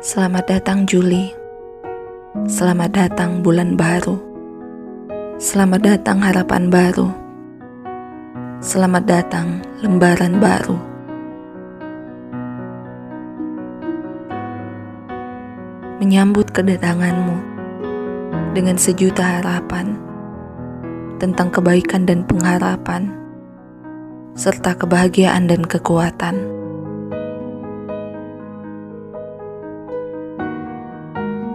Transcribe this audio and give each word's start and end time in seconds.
Selamat 0.00 0.48
datang 0.48 0.88
Juli. 0.88 1.28
Selamat 2.48 2.88
datang 2.96 3.44
bulan 3.44 3.76
baru. 3.76 4.16
Selamat 5.36 5.84
datang 5.84 6.24
harapan 6.24 6.72
baru. 6.72 7.12
Selamat 8.64 9.04
datang 9.04 9.60
lembaran 9.84 10.40
baru. 10.40 10.80
Menyambut 16.00 16.48
kedatanganmu 16.48 17.36
dengan 18.56 18.80
sejuta 18.80 19.20
harapan 19.20 20.00
tentang 21.20 21.52
kebaikan 21.52 22.08
dan 22.08 22.24
pengharapan 22.24 23.12
serta 24.32 24.80
kebahagiaan 24.80 25.44
dan 25.44 25.60
kekuatan. 25.60 26.59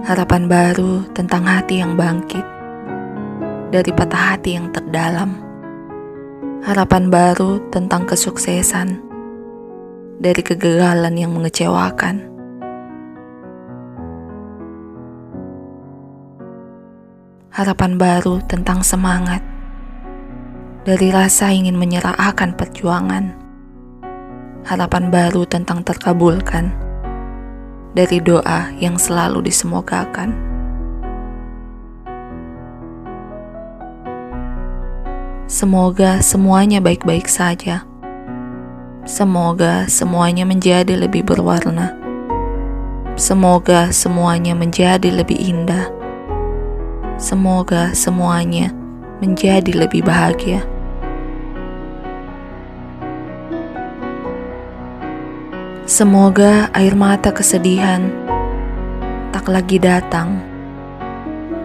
Harapan 0.05 0.45
baru 0.45 1.01
tentang 1.17 1.49
hati 1.49 1.81
yang 1.81 1.97
bangkit 1.97 2.45
dari 3.73 3.89
patah 3.89 4.37
hati 4.37 4.53
yang 4.53 4.69
terdalam. 4.69 5.33
Harapan 6.61 7.09
baru 7.09 7.57
tentang 7.73 8.05
kesuksesan 8.05 9.01
dari 10.21 10.45
kegagalan 10.45 11.17
yang 11.17 11.33
mengecewakan. 11.33 12.21
Harapan 17.49 17.97
baru 17.97 18.45
tentang 18.45 18.85
semangat 18.85 19.41
dari 20.85 21.09
rasa 21.09 21.49
ingin 21.49 21.81
menyerah 21.81 22.13
akan 22.13 22.53
perjuangan. 22.53 23.33
Harapan 24.69 25.09
baru 25.09 25.49
tentang 25.49 25.81
terkabulkan 25.81 26.84
dari 27.95 28.19
doa 28.19 28.75
yang 28.75 28.99
selalu 28.99 29.47
disemogakan. 29.47 30.35
Semoga 35.47 36.19
semuanya 36.19 36.83
baik-baik 36.83 37.31
saja. 37.31 37.87
Semoga 39.07 39.87
semuanya 39.87 40.43
menjadi 40.43 40.99
lebih 40.99 41.23
berwarna. 41.23 41.95
Semoga 43.15 43.95
semuanya 43.95 44.51
menjadi 44.51 45.07
lebih 45.07 45.39
indah. 45.39 45.87
Semoga 47.15 47.95
semuanya 47.95 48.75
menjadi 49.23 49.71
lebih 49.71 50.03
bahagia. 50.03 50.74
Semoga 55.85 56.73
air 56.73 56.97
mata 56.97 57.29
kesedihan 57.29 58.09
tak 59.29 59.45
lagi 59.45 59.77
datang. 59.77 60.41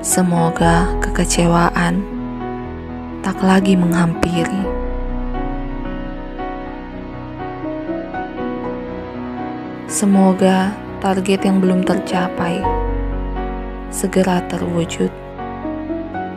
Semoga 0.05 0.93
kekecewaan 1.01 2.05
tak 3.25 3.41
lagi 3.41 3.81
menghampiri. 3.81 4.61
Semoga 9.89 10.77
target 11.01 11.49
yang 11.49 11.65
belum 11.65 11.89
tercapai 11.89 12.61
segera 13.89 14.45
terwujud. 14.53 15.09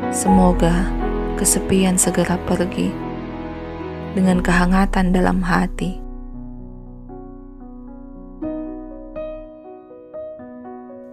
Semoga 0.08 0.88
kesepian 1.36 2.00
segera 2.00 2.40
pergi 2.48 2.96
dengan 4.16 4.40
kehangatan 4.40 5.12
dalam 5.12 5.44
hati. 5.44 6.03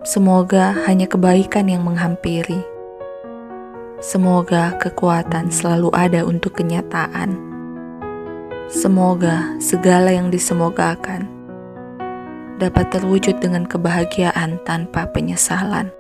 Semoga 0.01 0.73
hanya 0.89 1.05
kebaikan 1.05 1.69
yang 1.69 1.85
menghampiri. 1.85 2.65
Semoga 4.01 4.73
kekuatan 4.81 5.53
selalu 5.53 5.93
ada 5.93 6.25
untuk 6.25 6.57
kenyataan. 6.57 7.37
Semoga 8.73 9.61
segala 9.61 10.09
yang 10.09 10.33
disemogakan 10.33 11.29
dapat 12.57 12.89
terwujud 12.97 13.45
dengan 13.45 13.69
kebahagiaan 13.69 14.57
tanpa 14.65 15.05
penyesalan. 15.13 15.93